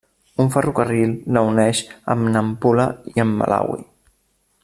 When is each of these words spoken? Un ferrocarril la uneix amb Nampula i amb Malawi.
Un 0.43 0.47
ferrocarril 0.53 1.11
la 1.37 1.43
uneix 1.49 1.83
amb 2.15 2.33
Nampula 2.37 2.89
i 3.13 3.25
amb 3.27 3.39
Malawi. 3.43 3.81